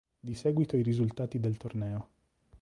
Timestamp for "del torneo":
1.39-2.09